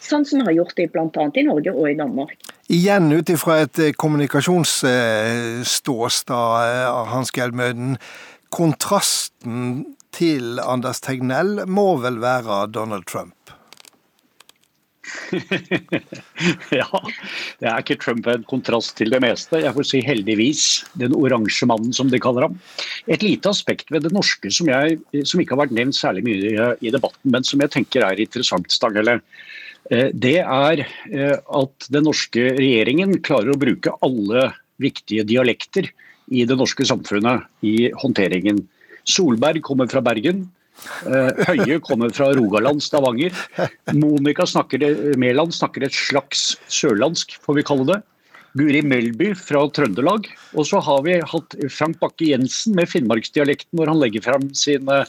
Sånn 0.00 0.24
som 0.26 0.38
vi 0.40 0.44
har 0.46 0.52
gjort 0.60 0.76
det 0.78 0.92
bl.a. 0.94 1.10
i 1.10 1.46
Norge 1.46 1.72
og 1.74 1.90
i 1.90 1.96
Danmark. 1.98 2.36
Igjen 2.70 3.12
ut 3.12 3.28
ifra 3.32 3.54
et 3.64 3.78
eh, 3.82 3.92
kommunikasjonsståsted, 3.98 6.34
eh, 6.34 7.04
Hans 7.12 7.30
Geldmøden. 7.34 7.90
Kontrasten 8.54 9.86
til 10.14 10.60
Anders 10.62 11.00
Tegnell 11.04 11.66
må 11.66 11.96
vel 12.02 12.18
være 12.22 12.66
Donald 12.72 13.04
Trump? 13.10 13.34
ja, 16.80 16.88
det 17.60 17.68
er 17.68 17.80
ikke 17.80 17.96
Trump 18.00 18.26
en 18.28 18.44
kontrast 18.48 18.96
til 18.98 19.12
det 19.12 19.20
meste. 19.24 19.60
Jeg 19.62 19.74
får 19.76 19.86
si 19.88 20.00
heldigvis. 20.04 20.64
Den 21.00 21.16
oransje 21.16 21.68
mannen, 21.68 21.92
som 21.96 22.10
de 22.12 22.20
kaller 22.22 22.48
ham. 22.48 22.58
Et 23.08 23.22
lite 23.24 23.50
aspekt 23.50 23.92
ved 23.94 24.06
det 24.06 24.14
norske 24.16 24.52
som, 24.54 24.70
jeg, 24.70 24.98
som 25.24 25.40
ikke 25.40 25.56
har 25.56 25.64
vært 25.64 25.76
nevnt 25.78 25.98
særlig 25.98 26.22
mye 26.28 26.72
i 26.80 26.94
debatten, 26.94 27.32
men 27.32 27.46
som 27.46 27.64
jeg 27.64 27.74
tenker 27.74 28.06
er 28.06 28.22
interessant, 28.22 28.68
Stanghelle. 28.72 29.18
Eh, 29.90 30.10
det 30.12 30.38
er 30.42 30.84
eh, 30.84 31.36
at 31.38 31.88
den 31.92 32.06
norske 32.08 32.52
regjeringen 32.58 33.16
klarer 33.24 33.54
å 33.54 33.60
bruke 33.60 33.94
alle 34.04 34.50
viktige 34.82 35.24
dialekter 35.26 35.88
i 36.28 36.44
det 36.48 36.58
norske 36.60 36.84
samfunnet 36.86 37.48
i 37.64 37.88
håndteringen 37.96 38.60
Solberg 39.08 39.62
kommer 39.64 39.88
fra 39.88 40.02
Bergen. 40.04 40.44
Eh, 41.08 41.40
Høie 41.48 41.78
kommer 41.80 42.12
fra 42.14 42.28
Rogaland, 42.36 42.82
Stavanger. 42.84 43.32
Monica 43.96 44.44
snakker, 44.46 44.84
Mæland 45.16 45.56
snakker 45.56 45.86
et 45.86 45.96
slags 45.96 46.52
sørlandsk, 46.68 47.38
får 47.40 47.56
vi 47.56 47.64
kalle 47.70 47.88
det. 47.88 47.98
Guri 48.58 48.82
Melby 48.84 49.32
fra 49.38 49.62
Trøndelag. 49.72 50.28
Og 50.52 50.68
så 50.68 50.82
har 50.84 51.00
vi 51.06 51.16
hatt 51.32 51.56
Frank 51.72 51.96
Bakke-Jensen 52.02 52.76
med 52.76 52.92
finnmarksdialekten 52.92 53.80
når 53.80 53.94
han 53.94 54.02
legger 54.04 54.24
frem 54.28 54.48
sine 54.56 55.02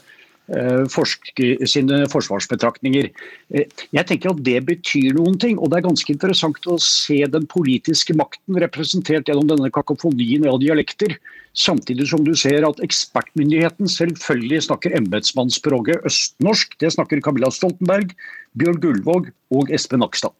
Eh, 0.50 1.66
sine 1.70 1.98
forsvarsbetraktninger. 2.10 3.10
Eh, 3.54 3.66
jeg 3.94 4.06
tenker 4.06 4.32
at 4.32 4.42
Det 4.42 4.58
betyr 4.66 5.14
noen 5.14 5.38
ting, 5.38 5.58
og 5.58 5.70
det 5.70 5.78
er 5.78 5.86
ganske 5.86 6.10
interessant 6.10 6.58
å 6.66 6.78
se 6.82 7.22
den 7.30 7.46
politiske 7.46 8.16
makten 8.18 8.58
representert 8.58 9.30
gjennom 9.30 9.46
denne 9.46 9.70
kakofonien 9.70 10.48
av 10.50 10.58
dialekter, 10.58 11.14
samtidig 11.54 12.08
som 12.08 12.24
du 12.24 12.34
ser 12.34 12.66
at 12.66 12.82
ekspertmyndigheten 12.82 13.86
selvfølgelig 13.86 14.66
snakker 14.66 14.96
embetsmannsspråket 14.98 16.02
østnorsk. 16.02 16.74
Det 16.80 16.90
snakker 16.90 17.22
Camilla 17.22 17.50
Stoltenberg, 17.50 18.10
Bjørn 18.58 18.80
Gullvåg 18.82 19.30
og 19.54 19.70
Espen 19.70 20.02
Nakstad. 20.02 20.34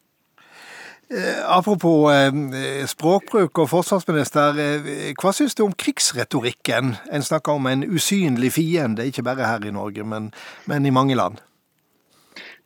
Eh, 1.11 1.43
apropos 1.43 2.07
eh, 2.07 2.85
språkbruk 2.87 3.59
og 3.59 3.67
forsvarsminister, 3.67 4.59
eh, 4.63 5.09
hva 5.19 5.33
syns 5.35 5.57
du 5.59 5.65
om 5.65 5.73
krigsretorikken? 5.75 6.93
En 7.11 7.25
snakker 7.25 7.57
om 7.59 7.67
en 7.67 7.83
usynlig 7.83 8.53
fiende, 8.55 9.09
ikke 9.09 9.25
bare 9.27 9.49
her 9.49 9.65
i 9.67 9.73
Norge, 9.75 10.05
men, 10.07 10.29
men 10.71 10.87
i 10.87 10.93
mange 10.95 11.17
land. 11.19 11.41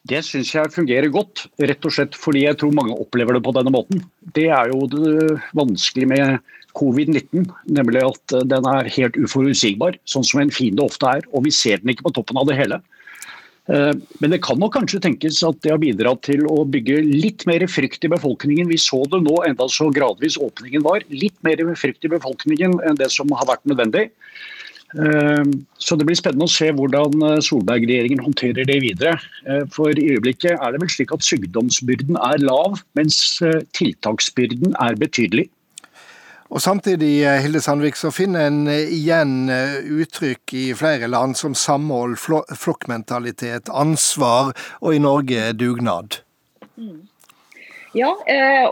Det 0.06 0.22
syns 0.28 0.52
jeg 0.54 0.75
fungerer 0.75 1.10
godt, 1.10 1.48
rett 1.58 1.90
og 1.90 1.96
slett 1.96 2.14
fordi 2.22 2.44
jeg 2.46 2.60
tror 2.62 2.75
mange 2.78 2.94
opplever 2.94 3.34
det 3.34 3.42
på 3.48 3.56
denne 3.58 3.74
måten. 3.74 4.04
Det 4.38 4.52
er 4.54 4.70
jo 4.70 4.86
det 4.94 5.40
vanskelige 5.58 6.12
med 6.14 6.54
covid-19, 6.78 7.50
nemlig 7.74 8.04
at 8.06 8.36
den 8.46 8.70
er 8.70 8.92
helt 8.94 9.18
uforutsigbar, 9.18 9.98
sånn 10.06 10.28
som 10.28 10.44
en 10.44 10.54
fiende 10.54 10.86
ofte 10.86 11.18
er. 11.18 11.25
Og 11.34 11.48
vi 11.48 11.56
ser 11.56 11.82
den 11.82 11.96
ikke 11.96 12.12
på 12.12 12.14
toppen 12.20 12.38
av 12.38 12.46
det 12.52 12.60
hele. 12.62 12.78
Eh, 13.65 13.93
men 14.22 14.34
det 14.34 14.43
kan 14.45 14.60
nok 14.62 14.75
kanskje 14.77 15.01
tenkes 15.07 15.41
at 15.45 15.57
det 15.65 15.74
har 15.74 15.81
bidratt 15.81 16.22
til 16.27 16.45
å 16.50 16.62
bygge 16.69 17.01
litt 17.05 17.45
mer 17.50 17.65
frykt 17.72 18.05
i 18.05 18.12
befolkningen. 18.13 18.69
Vi 18.69 18.79
så 18.81 19.01
det 19.10 19.24
nå, 19.25 19.39
enda 19.48 19.69
så 19.72 19.89
gradvis 19.93 20.38
åpningen 20.41 20.86
var. 20.86 21.05
Litt 21.10 21.38
mer 21.45 21.63
frykt 21.79 22.05
i 22.05 22.13
befolkningen 22.13 22.77
enn 22.86 23.00
det 23.01 23.10
som 23.13 23.31
har 23.34 23.50
vært 23.50 23.65
nødvendig. 23.69 24.12
Eh, 24.95 25.50
så 25.81 25.98
det 25.98 26.05
blir 26.07 26.19
spennende 26.19 26.45
å 26.45 26.53
se 26.53 26.69
hvordan 26.77 27.25
eh, 27.31 27.41
Solberg-regjeringen 27.48 28.22
håndterer 28.27 28.69
det 28.69 28.77
videre. 28.86 29.17
For 29.74 29.98
i 29.98 30.12
øyeblikket 30.13 30.60
er 30.60 30.75
det 30.75 30.84
vel 30.84 30.93
slik 30.93 31.15
at 31.15 31.25
sykdomsbyrden 31.25 32.22
er 32.22 32.45
lav, 32.45 32.79
mens 32.98 33.17
tiltaksbyrden 33.77 34.77
er 34.84 35.01
betydelig. 35.01 35.50
Og 36.55 36.62
Samtidig 36.63 37.25
eh, 37.27 37.41
Hilde 37.43 37.59
Sandvik, 37.59 37.97
så 38.00 38.13
finner 38.15 38.47
en 38.47 38.62
eh, 38.71 38.88
igjen 38.95 39.50
eh, 39.51 39.81
uttrykk 40.00 40.53
i 40.55 40.69
flere 40.79 41.09
land 41.12 41.35
som 41.35 41.51
samhold, 41.51 42.15
flokkmentalitet, 42.55 43.67
ansvar, 43.67 44.53
og 44.79 44.95
i 44.95 45.01
Norge 45.03 45.50
dugnad. 45.59 46.21
Mm. 46.79 47.03
Ja, 47.95 48.09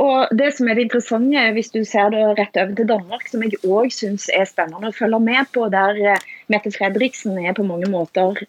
og 0.03 0.33
det 0.35 0.49
som 0.57 0.67
er 0.67 0.75
det 0.75 0.89
interessante, 0.89 1.43
hvis 1.55 1.69
du 1.71 1.85
ser 1.87 2.09
det 2.11 2.25
rett 2.35 2.57
over 2.59 2.73
til 2.75 2.89
Danmark, 2.89 3.23
som 3.31 3.45
jeg 3.45 3.55
òg 3.63 3.93
syns 3.95 4.25
er 4.35 4.43
spennende 4.49 4.91
å 4.91 4.95
følge 4.95 5.21
med 5.23 5.47
på, 5.55 5.69
der 5.71 6.19
Mette 6.51 6.73
Fredriksen 6.75 7.37
er 7.39 7.55
på 7.55 7.63
mange 7.63 7.87
måter 7.87 8.41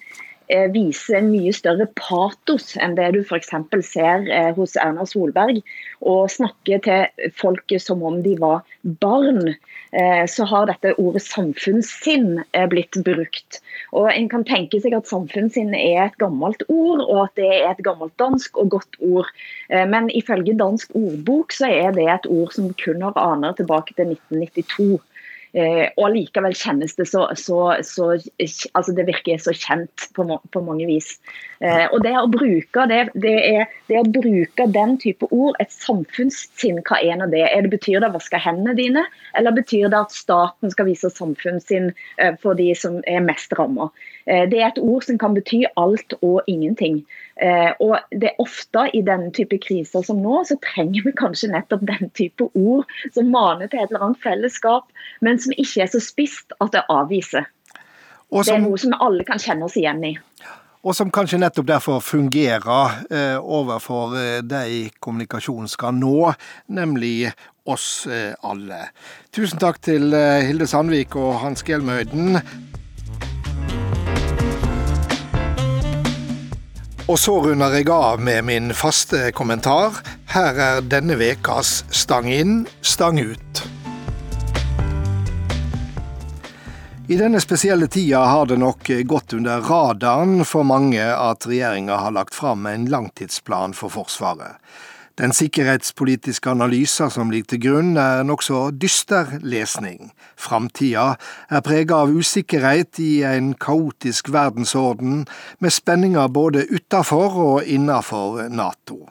viser 0.48 1.18
en 1.18 1.30
mye 1.32 1.52
større 1.56 1.86
patos 1.98 2.74
enn 2.76 2.96
det 2.98 3.12
du 3.14 3.20
f.eks. 3.22 3.52
ser 3.86 4.26
eh, 4.28 4.50
hos 4.56 4.76
Erna 4.76 5.06
Solberg. 5.08 5.62
Og 6.04 6.28
snakker 6.30 6.82
til 6.84 7.30
folket 7.38 7.82
som 7.82 8.02
om 8.04 8.20
de 8.24 8.34
var 8.40 8.60
barn. 9.00 9.54
Eh, 9.92 10.24
så 10.28 10.44
har 10.50 10.68
dette 10.68 10.92
ordet 11.00 11.22
samfunnssinn 11.24 12.42
blitt 12.70 12.98
brukt. 13.06 13.60
Og 13.92 14.10
En 14.12 14.28
kan 14.28 14.44
tenke 14.44 14.80
seg 14.82 14.96
at 14.96 15.08
samfunnssinn 15.08 15.72
er 15.74 16.08
et 16.08 16.18
gammelt 16.20 16.62
ord, 16.68 17.00
og 17.06 17.24
at 17.24 17.40
det 17.40 17.48
er 17.48 17.70
et 17.70 17.84
gammelt 17.86 18.14
dansk 18.20 18.58
og 18.60 18.74
godt 18.76 19.00
ord. 19.00 19.30
Men 19.70 20.10
ifølge 20.10 20.56
dansk 20.58 20.92
ordbok 20.98 21.54
så 21.54 21.70
er 21.70 21.94
det 21.96 22.06
et 22.10 22.28
ord 22.30 22.52
som 22.54 22.72
kun 22.78 23.02
har 23.06 23.16
aner 23.18 23.56
tilbake 23.56 23.94
til 23.96 24.12
1992. 24.12 25.00
Eh, 25.54 25.84
og 26.02 26.08
likevel 26.10 26.54
kjennes 26.58 26.96
det 26.98 27.04
så, 27.06 27.28
så, 27.38 27.58
så, 27.86 28.08
altså 28.74 28.94
Det 28.96 29.04
virker 29.06 29.38
så 29.38 29.52
kjent 29.54 30.08
på, 30.16 30.26
på 30.26 30.62
mange 30.66 30.88
vis. 30.88 31.12
Eh, 31.62 31.84
og 31.94 32.02
det 32.02 32.14
å, 32.18 32.26
bruke, 32.30 32.86
det, 32.90 33.04
det, 33.22 33.34
er, 33.52 33.76
det 33.86 34.00
å 34.00 34.08
bruke 34.16 34.66
den 34.74 34.96
type 34.98 35.28
ord, 35.30 35.54
et 35.62 35.70
samfunnssinn, 35.70 36.82
hva 36.88 36.98
er 36.98 37.20
nå 37.20 37.30
det? 37.30 37.44
Er 37.46 37.62
det 37.62 37.70
Betyr 37.76 38.02
det 38.02 38.10
å 38.10 38.16
vaske 38.16 38.40
hendene 38.42 38.74
dine, 38.78 39.06
eller 39.38 39.54
betyr 39.54 39.92
det 39.92 40.02
at 40.08 40.14
staten 40.14 40.74
skal 40.74 40.90
vise 40.90 41.10
samfunnssinn 41.14 41.92
eh, 42.18 42.34
for 42.42 42.58
de 42.58 42.72
som 42.78 42.98
er 43.06 43.22
mest 43.22 43.54
ramma? 43.54 43.92
Eh, 44.26 44.44
det 44.50 44.60
er 44.60 44.70
et 44.70 44.80
ord 44.82 45.04
som 45.06 45.18
kan 45.20 45.34
bety 45.36 45.62
alt 45.80 46.16
og 46.20 46.42
ingenting. 46.50 47.02
Eh, 47.42 47.72
og 47.80 47.98
det 48.10 48.30
er 48.30 48.42
ofte 48.42 48.86
i 48.94 49.02
denne 49.04 49.32
type 49.34 49.58
kriser 49.62 50.04
som 50.06 50.20
nå, 50.22 50.40
så 50.48 50.56
trenger 50.64 51.06
vi 51.06 51.14
kanskje 51.18 51.52
nettopp 51.52 51.84
den 51.88 52.10
type 52.16 52.48
ord 52.54 52.88
som 53.14 53.32
maner 53.34 53.68
til 53.68 53.82
et 53.82 53.90
eller 53.90 54.08
annet 54.08 54.22
fellesskap, 54.24 54.88
men 55.20 55.40
som 55.40 55.56
ikke 55.56 55.84
er 55.84 55.92
så 55.92 56.02
spist 56.02 56.54
at 56.60 56.74
det 56.76 56.84
avviser. 56.92 57.48
Som, 58.30 58.42
det 58.42 58.54
er 58.56 58.62
noe 58.64 58.78
som 58.80 58.94
alle 59.04 59.24
kan 59.26 59.38
kjenne 59.38 59.68
oss 59.68 59.76
igjen 59.78 60.02
i. 60.08 60.14
og 60.84 60.92
som 60.92 61.10
kanskje 61.10 61.38
nettopp 61.40 61.66
derfor 61.68 62.00
fungerer 62.04 63.04
eh, 63.08 63.38
overfor 63.40 64.16
eh, 64.20 64.40
de 64.44 64.90
kommunikasjonen 65.00 65.70
skal 65.70 65.94
nå, 65.96 66.32
nemlig 66.68 67.30
oss 67.64 68.06
eh, 68.06 68.34
alle. 68.44 68.90
Tusen 69.32 69.60
takk 69.62 69.80
til 69.84 70.12
eh, 70.12 70.44
Hilde 70.44 70.68
Sandvik 70.68 71.16
og 71.16 71.38
Hans 71.40 71.64
Gelmøyden. 71.64 72.36
Og 77.04 77.18
så 77.20 77.34
runder 77.36 77.74
jeg 77.76 77.90
av 77.92 78.20
med 78.24 78.46
min 78.48 78.70
faste 78.72 79.26
kommentar. 79.36 79.98
Her 80.32 80.56
er 80.56 80.78
denne 80.88 81.18
ukas 81.20 81.82
Stang 81.92 82.30
inn, 82.32 82.62
stang 82.80 83.20
ut. 83.20 83.60
I 87.04 87.18
denne 87.20 87.42
spesielle 87.44 87.90
tida 87.92 88.22
har 88.24 88.48
det 88.48 88.56
nok 88.56 88.88
gått 89.04 89.36
under 89.36 89.60
radaren 89.60 90.46
for 90.48 90.64
mange 90.64 91.04
at 91.04 91.44
regjeringa 91.44 92.00
har 92.06 92.16
lagt 92.16 92.32
fram 92.32 92.64
en 92.66 92.88
langtidsplan 92.88 93.76
for 93.76 93.92
Forsvaret. 93.92 94.56
Den 95.14 95.30
sikkerhetspolitiske 95.30 96.50
analysen 96.50 97.10
som 97.10 97.30
ligger 97.30 97.52
til 97.52 97.60
grunn, 97.62 97.92
er 97.94 98.24
nokså 98.26 98.72
dyster 98.74 99.36
lesning. 99.46 100.10
Framtida 100.34 101.12
er 101.46 101.62
prega 101.62 102.00
av 102.02 102.10
usikkerhet 102.10 102.98
i 102.98 103.22
en 103.28 103.52
kaotisk 103.54 104.32
verdensorden, 104.34 105.22
med 105.62 105.70
spenninger 105.70 106.32
både 106.34 106.66
utafor 106.66 107.38
og 107.46 107.70
innafor 107.70 108.48
Nato. 108.50 109.04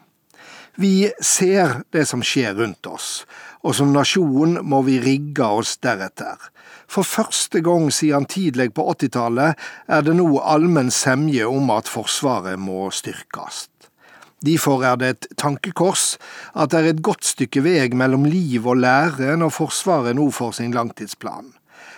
Vi 0.75 1.07
ser 1.24 1.83
det 1.95 2.03
som 2.10 2.24
skjer 2.25 2.57
rundt 2.60 2.83
oss, 2.89 3.24
og 3.63 3.77
som 3.77 3.95
nasjon 3.95 4.57
må 4.60 4.81
vi 4.83 5.00
rigge 5.00 5.45
oss 5.45 5.77
deretter. 5.79 6.36
For 6.91 7.07
første 7.07 7.62
gang 7.63 7.88
siden 7.95 8.27
tidlig 8.27 8.74
på 8.75 8.89
80-tallet 8.91 9.55
er 9.88 10.03
det 10.03 10.17
nå 10.19 10.33
allmenn 10.41 10.91
semje 10.91 11.48
om 11.48 11.72
at 11.72 11.88
Forsvaret 11.88 12.60
må 12.60 12.89
styrkes. 12.91 13.69
Derfor 14.45 14.83
er 14.83 14.95
det 15.00 15.09
et 15.09 15.27
tankekors 15.39 16.17
at 16.55 16.71
det 16.71 16.79
er 16.79 16.89
et 16.91 17.03
godt 17.05 17.25
stykke 17.25 17.63
vei 17.63 17.88
mellom 17.95 18.25
liv 18.27 18.67
og 18.67 18.81
lære 18.83 19.38
når 19.39 19.53
Forsvaret 19.55 20.17
nå 20.17 20.29
får 20.31 20.57
sin 20.59 20.75
langtidsplan. 20.75 21.53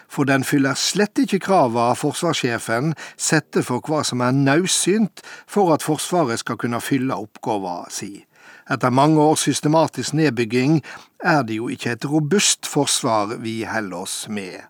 For 0.08 0.30
den 0.30 0.46
fyller 0.46 0.78
slett 0.78 1.18
ikke 1.20 1.42
krava 1.48 1.90
forsvarssjefen 1.98 2.94
setter 3.18 3.66
for 3.66 3.82
hva 3.82 4.04
som 4.06 4.22
er 4.22 4.36
naudsynt 4.38 5.24
for 5.50 5.74
at 5.74 5.84
Forsvaret 5.84 6.44
skal 6.44 6.60
kunne 6.62 6.82
fylle 6.84 7.18
oppgåva 7.18 7.84
si. 7.90 8.22
Etter 8.70 8.94
mange 8.94 9.22
års 9.22 9.46
systematisk 9.46 10.14
nedbygging 10.18 10.80
er 11.20 11.44
det 11.46 11.58
jo 11.58 11.70
ikke 11.70 11.98
et 11.98 12.08
robust 12.10 12.66
forsvar 12.70 13.36
vi 13.42 13.64
holder 13.66 14.06
oss 14.06 14.25
med. 14.30 14.62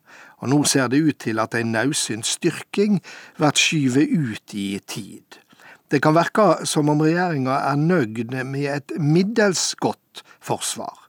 Og 0.44 0.52
nå 0.52 0.64
ser 0.68 0.88
det 0.92 1.04
ut 1.04 1.20
til 1.24 1.40
at 1.40 1.56
en 1.56 1.72
naudsynt 1.76 2.28
styrking 2.28 3.00
blir 3.38 3.56
skyvet 3.56 4.12
ut 4.12 4.56
i 4.56 4.68
tid. 4.88 5.40
Det 5.92 6.02
kan 6.02 6.16
virke 6.18 6.66
som 6.66 6.90
om 6.90 7.02
regjeringa 7.06 7.60
er 7.70 7.78
nøyd 7.78 8.34
med 8.44 8.70
et 8.72 8.96
middels 8.98 9.74
godt 9.82 10.24
forsvar. 10.42 11.06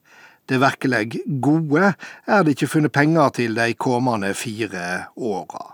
Det 0.46 0.60
virkelig 0.62 1.22
gode 1.42 1.94
er 2.26 2.44
det 2.44 2.54
ikke 2.54 2.68
funnet 2.70 2.94
penger 2.94 3.32
til 3.40 3.56
de 3.56 3.72
kommende 3.74 4.34
fire 4.34 5.06
åra. 5.16 5.72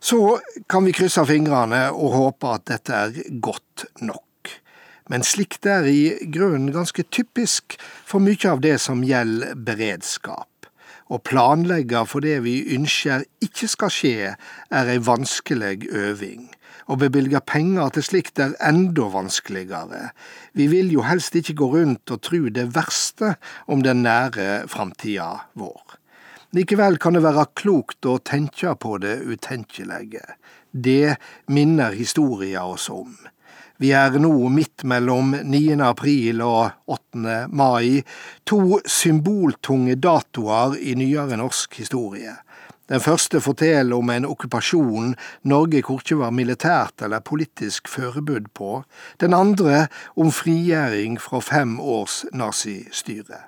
Så 0.00 0.38
kan 0.70 0.86
vi 0.86 0.94
krysse 0.94 1.22
fingrene 1.26 1.88
og 1.92 2.14
håpe 2.16 2.54
at 2.56 2.64
dette 2.70 2.94
er 2.94 3.34
godt 3.42 3.84
nok. 4.00 4.54
Men 5.10 5.26
slikt 5.26 5.66
er 5.66 5.86
i 5.90 6.30
grunnen 6.32 6.72
ganske 6.72 7.04
typisk 7.10 7.76
for 8.06 8.22
mye 8.22 8.48
av 8.48 8.62
det 8.64 8.78
som 8.82 9.04
gjelder 9.04 9.58
beredskap. 9.58 10.48
Å 11.12 11.18
planlegge 11.18 12.06
for 12.08 12.24
det 12.24 12.38
vi 12.46 12.62
ønsker 12.72 13.26
ikke 13.44 13.68
skal 13.68 13.92
skje, 13.92 14.34
er 14.72 14.90
ei 14.94 14.98
vanskelig 15.02 15.90
øving. 15.90 16.51
Å 16.90 16.98
bevilge 16.98 17.40
penger 17.46 17.92
til 17.94 18.06
slikt 18.06 18.40
er 18.42 18.56
enda 18.62 19.08
vanskeligere. 19.12 20.10
Vi 20.58 20.68
vil 20.72 20.92
jo 20.94 21.04
helst 21.06 21.36
ikke 21.38 21.56
gå 21.60 21.70
rundt 21.76 22.10
og 22.10 22.22
tru 22.26 22.48
det 22.50 22.70
verste 22.76 23.36
om 23.66 23.84
den 23.86 24.02
nære 24.06 24.64
framtida 24.72 25.48
vår. 25.58 25.98
Likevel 26.52 26.98
kan 27.00 27.16
det 27.16 27.24
være 27.24 27.46
klokt 27.56 28.04
å 28.04 28.18
tenke 28.20 28.74
på 28.76 28.98
det 29.00 29.22
utenkelige. 29.24 30.24
Det 30.72 31.16
minner 31.48 31.94
historia 31.96 32.66
oss 32.68 32.90
om. 32.92 33.14
Vi 33.80 33.90
er 33.96 34.14
nå 34.20 34.30
midt 34.52 34.84
mellom 34.86 35.32
9. 35.42 35.80
april 35.82 36.42
og 36.44 36.92
8. 36.92 37.48
mai, 37.50 38.02
to 38.46 38.78
symboltunge 38.86 39.96
datoer 39.96 40.76
i 40.78 40.92
nyere 41.00 41.40
norsk 41.40 41.80
historie. 41.80 42.36
Den 42.92 43.00
første 43.00 43.40
forteller 43.40 43.96
om 43.96 44.10
en 44.12 44.26
okkupasjon 44.28 45.14
Norge 45.48 45.80
korkje 45.86 46.18
var 46.20 46.34
militært 46.36 47.00
eller 47.06 47.22
politisk 47.24 47.86
forberedt 47.88 48.50
på, 48.52 48.82
den 49.16 49.32
andre 49.32 49.86
om 50.12 50.28
frigjøring 50.28 51.16
fra 51.16 51.40
fem 51.40 51.78
års 51.80 52.18
nazistyre. 52.36 53.46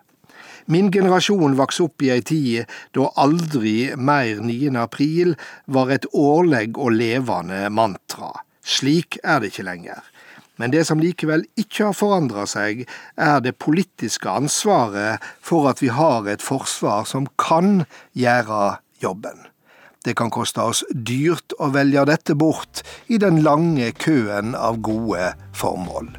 Min 0.65 0.89
generasjon 0.89 1.59
vokste 1.59 1.85
opp 1.85 2.01
i 2.07 2.09
ei 2.15 2.23
tid 2.25 2.73
da 2.97 3.11
aldri 3.21 3.93
mer 4.01 4.41
9. 4.41 4.71
april 4.81 5.35
var 5.69 5.93
et 5.93 6.09
årlig 6.17 6.71
og 6.79 6.97
levende 6.97 7.67
mantra. 7.69 8.31
Slik 8.65 9.19
er 9.21 9.43
det 9.43 9.53
ikke 9.53 9.67
lenger. 9.69 10.01
Men 10.57 10.73
det 10.73 10.87
som 10.89 11.03
likevel 11.03 11.45
ikke 11.61 11.91
har 11.91 11.99
forandra 11.99 12.47
seg, 12.49 12.87
er 13.21 13.45
det 13.45 13.59
politiske 13.61 14.31
ansvaret 14.31 15.21
for 15.45 15.69
at 15.69 15.85
vi 15.85 15.93
har 15.93 16.25
et 16.33 16.41
forsvar 16.41 17.05
som 17.11 17.29
kan 17.37 17.83
gjøre 18.17 18.79
jobben. 19.05 19.47
Det 20.05 20.13
kan 20.19 20.33
koste 20.33 20.61
oss 20.61 20.83
dyrt 20.93 21.55
å 21.57 21.71
velge 21.73 22.05
dette 22.11 22.37
bort 22.37 22.83
i 23.09 23.17
den 23.21 23.41
lange 23.47 23.89
køen 23.97 24.53
av 24.53 24.83
gode 24.85 25.31
formål. 25.57 26.11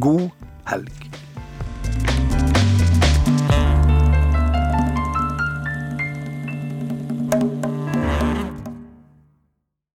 God 0.00 0.30
helg. 0.70 1.10